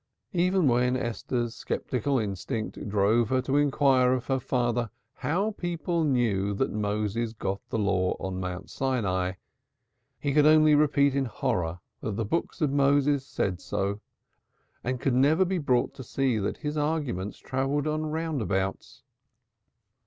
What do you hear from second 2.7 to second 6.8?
drove her to inquire of her father how people knew that